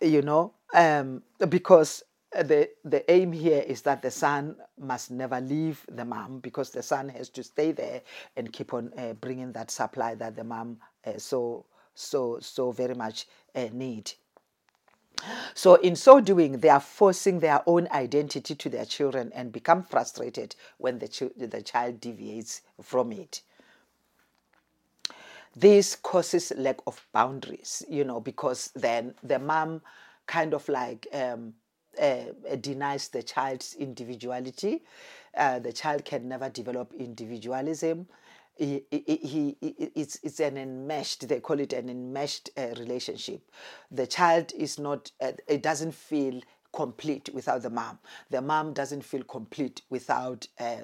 [0.00, 5.84] You know, um, because the the aim here is that the son must never leave
[5.90, 8.02] the mom because the son has to stay there
[8.36, 11.64] and keep on uh, bringing that supply that the mom uh, so
[11.94, 14.12] so so very much uh, need.
[15.54, 19.82] So in so doing they are forcing their own identity to their children and become
[19.82, 23.42] frustrated when the, ch- the child deviates from it.
[25.56, 29.80] This causes lack of boundaries you know because then the mom
[30.26, 31.54] kind of like um,
[32.00, 34.82] uh, denies the child's individuality.
[35.36, 38.06] Uh, the child can never develop individualism.
[38.56, 39.56] He, he, he,
[39.94, 43.40] it's, it's an enmeshed, they call it an enmeshed uh, relationship.
[43.90, 46.40] The child is not, uh, it doesn't feel
[46.78, 47.98] complete without the mom.
[48.30, 50.76] The mom doesn't feel complete without uh,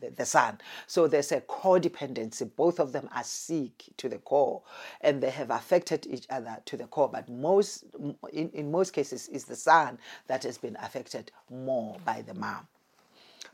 [0.00, 0.56] the, the, son.
[0.86, 2.48] So there's a codependency.
[2.56, 4.62] Both of them are sick to the core
[5.02, 7.10] and they have affected each other to the core.
[7.10, 7.84] But most,
[8.32, 12.66] in, in most cases, is the son that has been affected more by the mom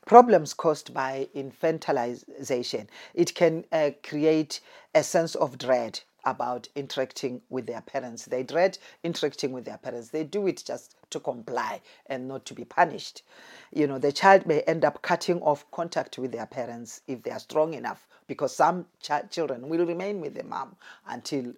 [0.06, 2.86] problems caused by infantilization.
[3.14, 4.60] It can uh, create
[4.94, 8.26] a sense of dread about interacting with their parents.
[8.26, 10.10] They dread interacting with their parents.
[10.10, 13.22] They do it just to comply and not to be punished.
[13.72, 17.30] You know, the child may end up cutting off contact with their parents if they
[17.30, 20.76] are strong enough, because some ch- children will remain with their mom
[21.08, 21.54] until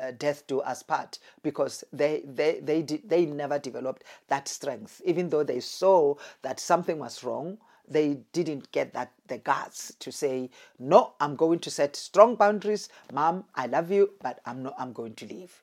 [0.00, 5.02] uh, death do us part because they they they did, they never developed that strength
[5.06, 7.58] even though they saw that something was wrong
[7.90, 12.88] they didn't get that the guts to say no i'm going to set strong boundaries
[13.12, 15.62] mom i love you but i'm not i'm going to leave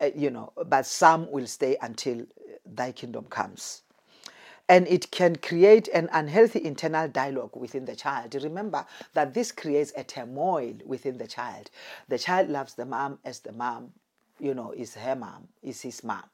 [0.00, 2.24] uh, you know but some will stay until
[2.66, 3.82] thy kingdom comes
[4.68, 8.34] and it can create an unhealthy internal dialogue within the child.
[8.34, 11.70] Remember that this creates a turmoil within the child.
[12.08, 13.92] The child loves the mom as the mom,
[14.40, 16.24] you know, is her mom, is his mom.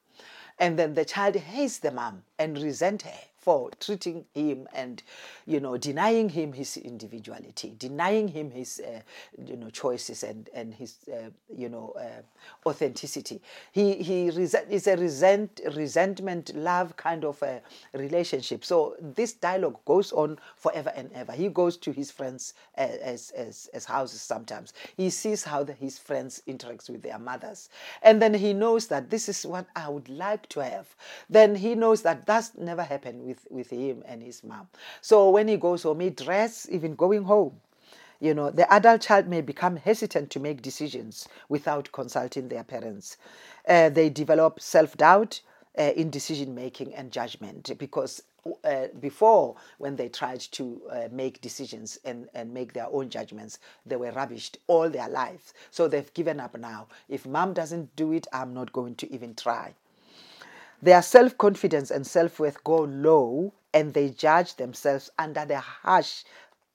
[0.59, 5.03] And then the child hates the mom and resent her for treating him and
[5.47, 9.01] you know denying him his individuality denying him his uh,
[9.45, 12.23] you know choices and and his uh, you know uh,
[12.67, 13.41] authenticity.
[13.73, 17.61] He he resent is a resent resentment love kind of a
[17.95, 18.65] relationship.
[18.65, 21.33] So this dialogue goes on forever and ever.
[21.33, 24.73] He goes to his friends uh, as as as houses sometimes.
[24.97, 27.69] He sees how the, his friends interact with their mothers.
[28.03, 30.95] And then he knows that this is what i would like to have.
[31.29, 34.69] Then he knows that that's never happened with, with him and his mom.
[35.01, 37.61] So when he goes home, he dress, even going home.
[38.21, 43.17] You know, the adult child may become hesitant to make decisions without consulting their parents.
[43.67, 45.41] Uh, they develop self doubt
[45.79, 48.23] uh, in decision making and judgment because
[48.65, 53.59] uh, before when they tried to uh, make decisions and, and make their own judgments
[53.87, 58.13] they were rubbished all their lives so they've given up now if mom doesn't do
[58.13, 59.73] it i'm not going to even try
[60.83, 66.25] their self confidence and self worth go low and they judge themselves under the harsh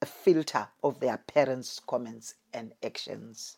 [0.06, 3.58] filter of their parents' comments and actions.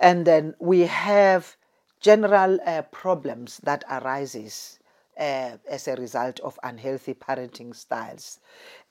[0.00, 1.56] And then we have
[2.00, 4.78] general uh, problems that arises
[5.18, 8.40] uh, as a result of unhealthy parenting styles.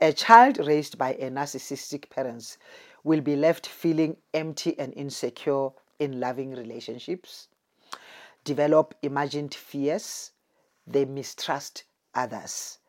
[0.01, 2.58] A child raised by a narcissistic parents
[3.03, 7.49] will be left feeling empty and insecure in loving relationships,
[8.43, 10.32] develop imagined fears,
[10.86, 12.79] they mistrust others.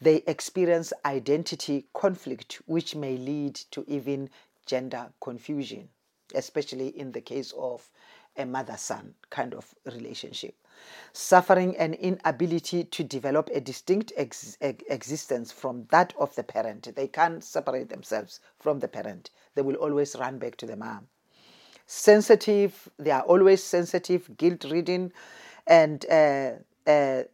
[0.00, 4.30] They experience identity conflict, which may lead to even
[4.66, 5.90] gender confusion,
[6.34, 7.90] especially in the case of
[8.36, 10.54] a mother son kind of relationship.
[11.12, 16.94] Suffering an inability to develop a distinct ex- existence from that of the parent.
[16.94, 21.08] They can't separate themselves from the parent, they will always run back to the mom.
[21.92, 25.12] Sensitive, they are always sensitive, guilt ridden,
[25.66, 26.52] and uh,
[26.86, 27.24] uh,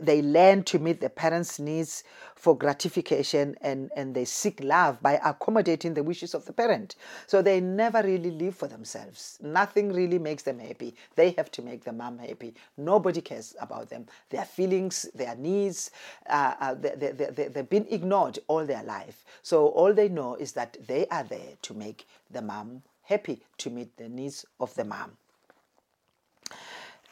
[0.00, 2.04] they learn to meet the parents' needs
[2.36, 6.94] for gratification and, and they seek love by accommodating the wishes of the parent.
[7.26, 9.38] So they never really live for themselves.
[9.42, 10.94] Nothing really makes them happy.
[11.16, 12.54] They have to make the mom happy.
[12.76, 14.06] Nobody cares about them.
[14.28, 15.90] Their feelings, their needs,
[16.28, 19.24] uh, uh, they, they, they, they've been ignored all their life.
[19.42, 23.68] So all they know is that they are there to make the mom happy, to
[23.70, 25.18] meet the needs of the mom.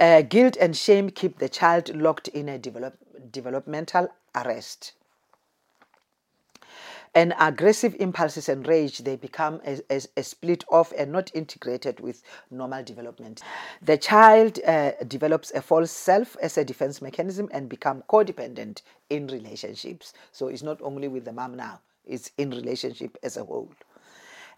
[0.01, 2.97] Uh, guilt and shame keep the child locked in a develop,
[3.33, 4.93] developmental arrest.
[7.15, 11.99] And aggressive impulses and rage, they become a, a, a, split off and not integrated
[11.99, 13.43] with normal development.
[13.83, 19.27] The child uh, develops a false self as a defense mechanism and become codependent in
[19.27, 20.13] relationships.
[20.31, 23.73] So it's not only with the mom now, it's in relationship as a whole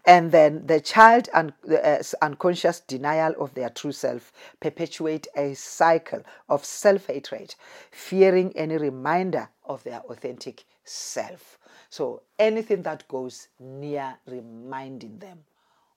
[0.05, 6.23] and then the child un- uh, unconscious denial of their true self perpetuate a cycle
[6.49, 7.55] of self-hatred
[7.91, 11.59] fearing any reminder of their authentic self.
[11.89, 15.39] So anything that goes near reminding them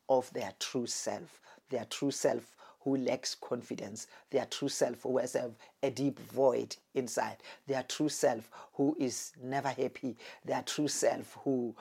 [0.08, 1.40] of their true self
[1.70, 5.50] their true self who lacks confidence, their true self who has a,
[5.82, 11.74] a, deep void inside, their true self who is never happy, their true self who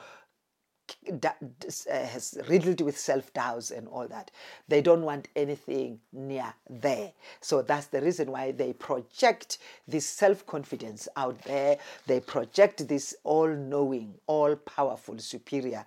[1.90, 4.30] has riddled with self doubts and all that.
[4.68, 7.12] They don't want anything near there.
[7.40, 11.78] So that's the reason why they project this self confidence out there.
[12.06, 15.84] They project this all knowing, all powerful, superior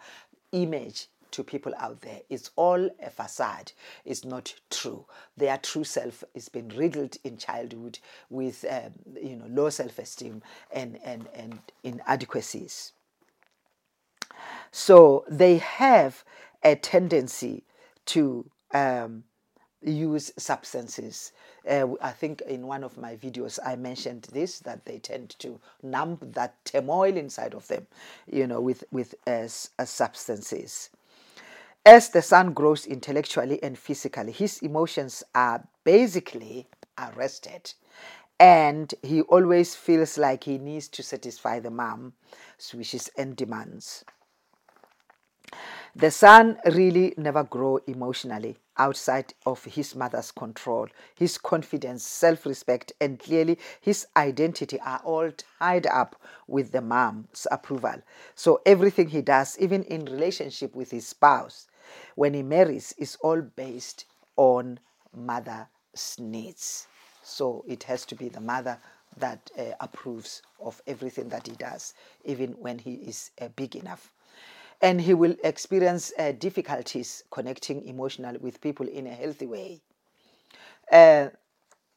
[0.51, 2.21] image to people out there.
[2.29, 3.71] It's all a facade.
[4.05, 5.05] It's not true.
[5.35, 10.41] Their true self has been riddled in childhood with um, you know low self esteem
[10.71, 12.93] and, and, and inadequacies.
[14.77, 16.23] So they have
[16.61, 17.63] a tendency
[18.05, 19.23] to um,
[19.81, 21.31] use substances.
[21.67, 25.59] Uh, I think in one of my videos I mentioned this that they tend to
[25.81, 27.87] numb that turmoil inside of them,
[28.31, 30.91] you know, with with as uh, substances.
[31.83, 36.67] As the son grows intellectually and physically, his emotions are basically
[36.99, 37.73] arrested,
[38.39, 42.13] and he always feels like he needs to satisfy the mom's
[42.75, 44.05] wishes and demands.
[45.95, 50.87] The son really never grow emotionally outside of his mother's control.
[51.15, 56.15] His confidence, self-respect, and clearly his identity are all tied up
[56.47, 58.03] with the mom's approval.
[58.35, 61.67] So everything he does, even in relationship with his spouse,
[62.13, 64.79] when he marries, is all based on
[65.15, 66.87] mother's needs.
[67.23, 68.77] So it has to be the mother
[69.17, 74.11] that uh, approves of everything that he does, even when he is uh, big enough.
[74.81, 79.81] And he will experience uh, difficulties connecting emotionally with people in a healthy way.
[80.91, 81.29] Uh,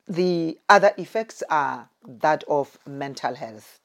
[0.08, 3.78] the other effects are that of mental health.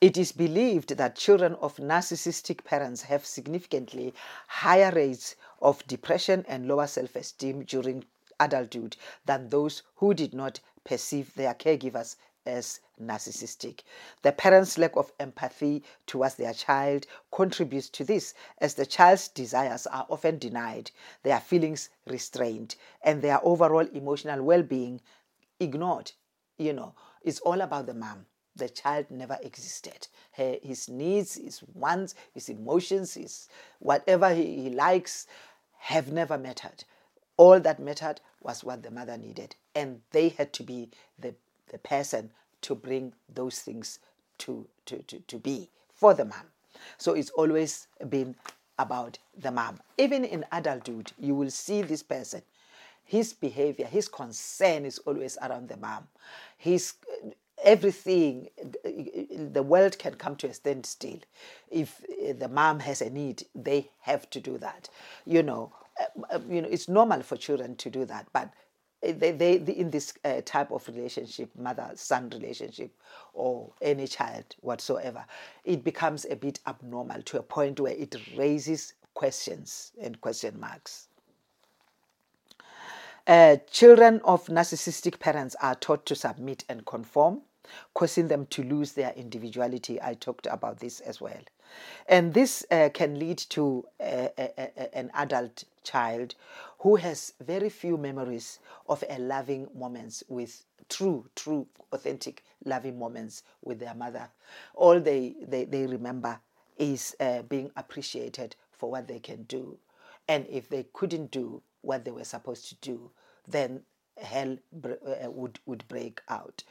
[0.00, 4.14] It is believed that children of narcissistic parents have significantly
[4.46, 8.04] higher rates of depression and lower self esteem during
[8.38, 12.16] adulthood than those who did not perceive their caregivers
[12.46, 13.80] as narcissistic.
[14.22, 19.86] The parents' lack of empathy towards their child contributes to this, as the child's desires
[19.86, 20.90] are often denied,
[21.22, 25.00] their feelings restrained, and their overall emotional well being
[25.60, 26.12] ignored.
[26.58, 28.26] You know, it's all about the mom
[28.56, 30.08] the child never existed.
[30.32, 35.26] his needs, his wants, his emotions, his whatever he, he likes
[35.78, 36.84] have never mattered.
[37.36, 39.54] All that mattered was what the mother needed.
[39.74, 41.34] And they had to be the,
[41.70, 42.30] the person
[42.62, 43.98] to bring those things
[44.38, 46.44] to, to, to, to be for the mom.
[46.98, 48.34] So it's always been
[48.78, 49.80] about the mom.
[49.98, 52.42] Even in adulthood, you will see this person.
[53.04, 56.08] His behavior, his concern is always around the mom.
[56.58, 56.94] His
[57.64, 58.48] everything
[58.84, 61.18] the world can come to a standstill
[61.70, 62.02] if
[62.38, 64.88] the mom has a need they have to do that
[65.24, 65.72] you know
[66.30, 68.50] uh, you know it's normal for children to do that but
[69.12, 72.90] they, they, in this uh, type of relationship mother son relationship
[73.34, 75.24] or any child whatsoever
[75.64, 81.08] it becomes a bit abnormal to a point where it raises questions and question marks
[83.26, 87.42] uh, children of narcissistic parents are taught to submit and conform,
[87.92, 90.00] causing them to lose their individuality.
[90.00, 91.40] I talked about this as well.
[92.08, 96.34] And this uh, can lead to a, a, a, an adult child
[96.80, 98.58] who has very few memories
[98.88, 104.28] of a loving moments with true, true, authentic loving moments with their mother.
[104.74, 106.38] All they, they, they remember
[106.76, 109.78] is uh, being appreciated for what they can do.
[110.28, 113.10] And if they couldn't do what they were supposed to do,
[113.48, 113.82] then
[114.20, 116.62] hell uh, would, would break out.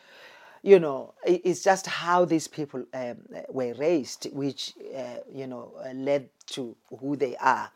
[0.66, 3.18] You know, it's just how these people um,
[3.49, 7.70] were raised, which, uh, you know, led to who they are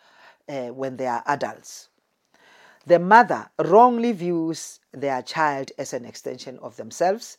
[0.50, 1.90] uh, when they are adults.
[2.88, 7.38] The mother wrongly views their child as an extension of themselves.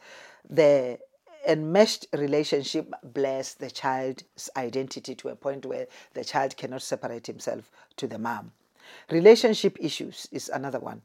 [0.49, 1.01] The
[1.45, 7.73] enmeshed relationship blurs the child's identity to a point where the child cannot separate himself
[7.97, 8.53] to the mom.
[9.11, 11.03] Relationship issues is another one.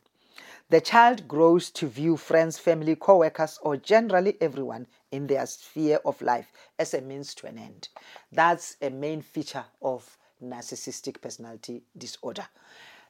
[0.70, 6.00] The child grows to view friends, family, co workers, or generally everyone in their sphere
[6.04, 7.90] of life as a means to an end.
[8.32, 12.48] That's a main feature of narcissistic personality disorder.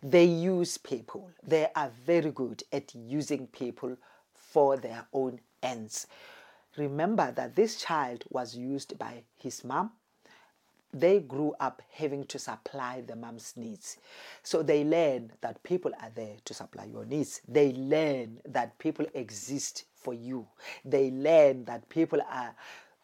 [0.03, 3.95] They use people, they are very good at using people
[4.33, 6.07] for their own ends.
[6.75, 9.91] Remember that this child was used by his mom,
[10.95, 13.97] they grew up having to supply the mom's needs.
[14.43, 17.41] So they learn that people are there to supply your needs.
[17.47, 20.47] They learn that people exist for you.
[20.85, 22.55] They learn that people are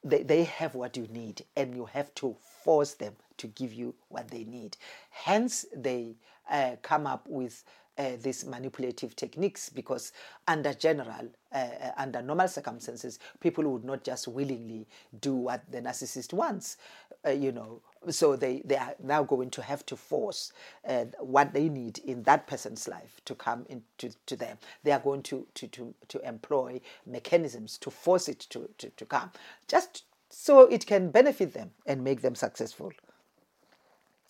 [0.03, 3.93] they, they have what you need and you have to force them to give you
[4.09, 4.75] what they need.
[5.11, 6.15] Hence, they
[6.49, 7.63] uh, come up with
[7.97, 10.11] uh, these manipulative techniques because
[10.47, 14.87] under general uh, uh, under normal circumstances people would not just willingly
[15.19, 16.77] do what the narcissist wants
[17.26, 20.51] uh, you know so they, they are now going to have to force
[20.88, 24.99] uh, what they need in that person's life to come into to them they are
[24.99, 29.32] going to to to, to employ mechanisms to force it to, to, to come
[29.67, 32.91] just so it can benefit them and make them successful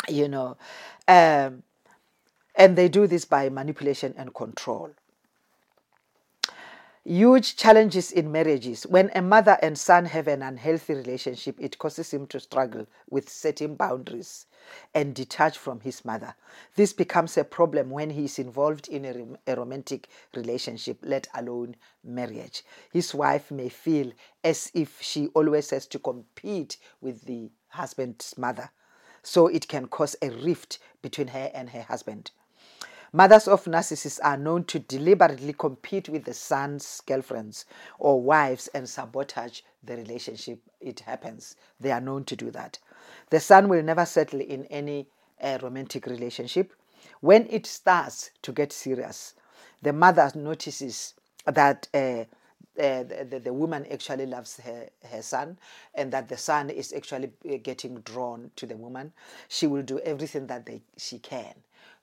[0.09, 0.57] you know
[1.07, 1.63] um,
[2.55, 4.91] and they do this by manipulation and control.
[7.03, 8.85] Huge challenges in marriages.
[8.85, 13.27] When a mother and son have an unhealthy relationship, it causes him to struggle with
[13.27, 14.45] setting boundaries
[14.93, 16.35] and detach from his mother.
[16.75, 21.75] This becomes a problem when he is involved in a, a romantic relationship, let alone
[22.03, 22.61] marriage.
[22.93, 24.11] His wife may feel
[24.43, 28.69] as if she always has to compete with the husband's mother.
[29.23, 32.29] So it can cause a rift between her and her husband.
[33.13, 37.65] Mothers of narcissists are known to deliberately compete with the son's girlfriends
[37.99, 40.61] or wives and sabotage the relationship.
[40.79, 41.57] It happens.
[41.77, 42.79] They are known to do that.
[43.29, 45.07] The son will never settle in any
[45.41, 46.71] uh, romantic relationship.
[47.19, 49.33] When it starts to get serious,
[49.81, 51.13] the mother notices
[51.45, 52.23] that uh,
[52.79, 55.59] uh, the, the, woman actually loves her, her son
[55.93, 59.11] and that the son is actually uh, getting drawn to the woman,
[59.49, 61.53] she will do everything that they, she can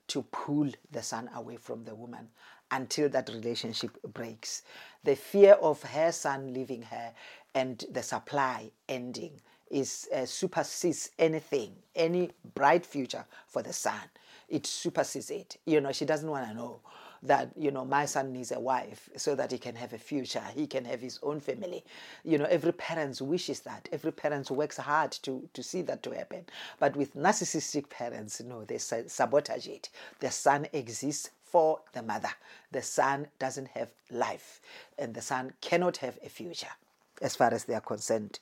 [0.09, 2.27] to pull the son away from the woman
[2.71, 4.63] until that relationship breaks.
[5.03, 7.13] The fear of her son leaving her
[7.55, 9.31] and the supply ending
[9.71, 14.01] is uh, supersedes anything, any bright future for the son.
[14.47, 15.57] It supersedes it.
[15.65, 16.79] You know, she doesn't want to know
[17.23, 20.43] that you know my son needs a wife so that he can have a future.
[20.55, 21.83] He can have his own family.
[22.23, 23.89] You know every parent wishes that.
[23.91, 26.45] Every parent works hard to to see that to happen.
[26.79, 29.89] But with narcissistic parents no they sabotage it.
[30.19, 32.29] The son exists for the mother.
[32.71, 34.61] The son doesn't have life
[34.97, 36.75] and the son cannot have a future
[37.21, 38.39] as far as they are concerned.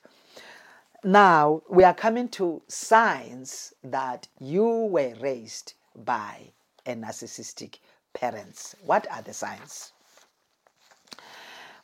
[1.03, 6.51] Now we are coming to signs that you were raised by
[6.85, 7.75] a narcissistic
[8.17, 8.75] parents.
[8.83, 9.93] What are the signs?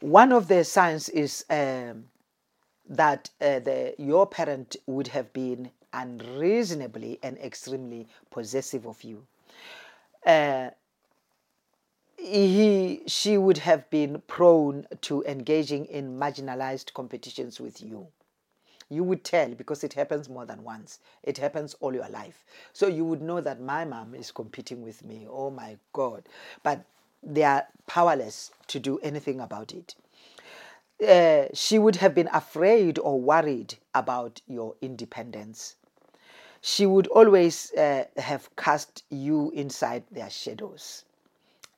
[0.02, 2.06] One of the signs is um,
[2.90, 9.26] that uh, the, your parent would have been unreasonably and extremely possessive of you.
[10.26, 10.72] Uh,
[12.18, 18.08] he, she would have been prone to engaging in marginalized competitions with you
[18.90, 21.00] you would tell because it happens more than once.
[21.24, 22.44] It happens all your life.
[22.74, 25.28] So you would know that my mom is competing with me.
[25.30, 26.24] Oh my God.
[26.64, 26.86] But
[27.22, 29.96] they are powerless to do anything about it.
[31.06, 35.76] Uh, she would have been afraid or worried about your independence.
[36.62, 41.04] She would always uh, have cast you inside their shadows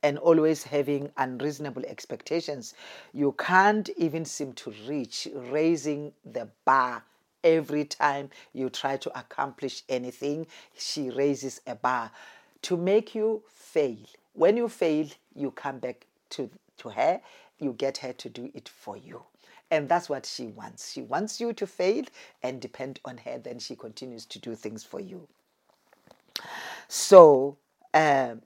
[0.05, 2.75] and always having unreasonable expectations.
[3.11, 7.03] You can't even seem to reach raising the bar
[7.43, 10.45] every time you try to accomplish anything.
[10.77, 12.11] She raises a bar
[12.61, 13.97] to make you fail.
[14.33, 17.19] When you fail, you come back to, to her,
[17.57, 19.23] you get her to do it for you.
[19.71, 20.91] And that's what she wants.
[20.91, 22.03] She wants you to fail
[22.43, 25.27] and depend on her, then she continues to do things for you.
[26.87, 27.57] So,
[27.95, 28.43] um,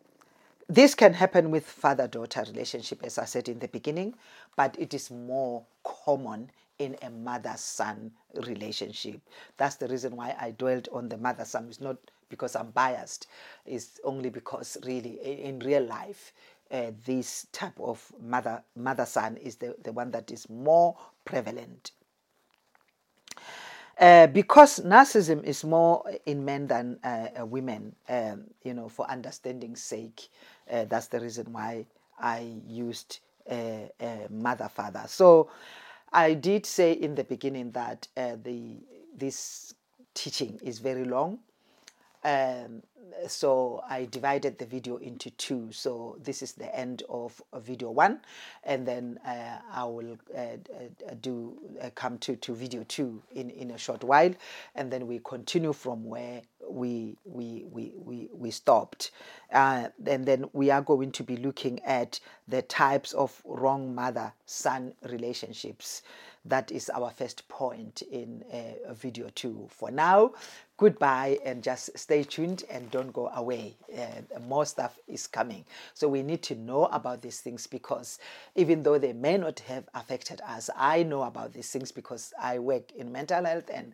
[0.70, 4.13] this can happen with father daughter relationship, as I said in the beginning,
[4.55, 9.20] but it is more common in a mother son relationship.
[9.57, 11.65] That's the reason why I dwelled on the mother son.
[11.67, 11.97] It's not
[12.30, 13.26] because I'm biased,
[13.65, 16.32] it's only because, really, in real life,
[16.70, 20.95] uh, this type of mother mother son is the, the one that is more
[21.26, 21.91] prevalent.
[24.00, 29.82] Uh, because narcissism is more in men than uh, women, um, you know, for understanding's
[29.82, 30.30] sake,
[30.72, 31.86] uh, that's the reason why
[32.18, 33.20] I used
[34.30, 35.04] mother father.
[35.08, 35.50] So
[36.14, 38.78] I did say in the beginning that uh, the
[39.16, 39.74] this
[40.14, 41.39] teaching is very long.
[42.24, 42.84] Um,
[43.28, 45.72] so I divided the video into two.
[45.72, 48.20] So this is the end of video one,
[48.63, 53.49] and then uh, I will uh, uh, do uh, come to, to video two in,
[53.49, 54.34] in a short while,
[54.76, 59.11] and then we continue from where we we we we, we stopped,
[59.51, 64.32] uh, and then we are going to be looking at the types of wrong mother
[64.45, 66.03] son relationships
[66.46, 69.68] that is our first point in uh, video two.
[69.70, 70.32] For now,
[70.78, 73.76] goodbye and just stay tuned and don't go away.
[73.96, 75.66] Uh, more stuff is coming.
[75.94, 78.20] So we need to know about these things because
[78.56, 82.60] even though they may not have affected us, I know about these things because I
[82.60, 83.94] work in mental health and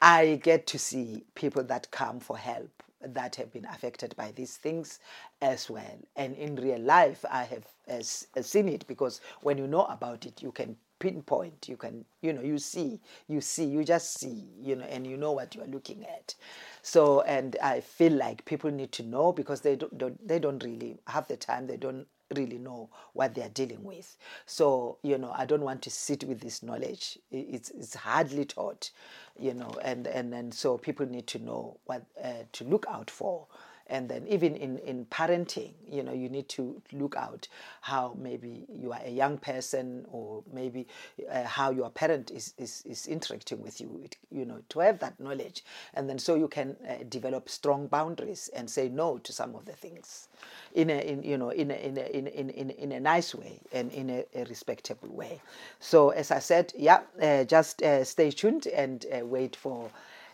[0.00, 2.70] I get to see people that come for help
[3.00, 4.98] that have been affected by these things
[5.40, 5.98] as well.
[6.16, 8.02] And in real life, I have uh,
[8.42, 11.68] seen it because when you know about it, you can pinpoint.
[11.68, 15.16] You can you know you see you see you just see you know and you
[15.16, 16.34] know what you are looking at.
[16.82, 20.62] So and i feel like people need to know because they don't, don't they don't
[20.62, 21.66] really have the time.
[21.66, 24.16] They don't really know what they are dealing with.
[24.46, 27.18] So you know i don't want to sit with this knowledge.
[27.30, 28.90] It's it's hardly taught
[29.38, 33.10] you know and and and so people need to know what uh, to look out
[33.10, 33.46] for
[33.88, 37.48] and then even in, in parenting you know you need to look out
[37.80, 40.86] how maybe you are a young person or maybe
[41.30, 44.98] uh, how your parent is, is, is interacting with you it, you know to have
[44.98, 45.64] that knowledge.
[45.94, 49.64] And then so you can uh, develop strong boundaries and say no to some of
[49.64, 50.28] the things
[50.74, 53.34] in a in, you know in a, in a, in, in, in, in a nice
[53.34, 55.40] way and in a, a respectable way.
[55.80, 59.90] So as i said yeah uh, just uh, stay tuned and uh, wait for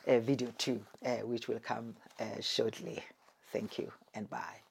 [0.06, 0.80] uh, video two
[1.24, 1.94] which will come
[2.40, 3.02] shortly
[3.54, 4.63] Thank you and bye.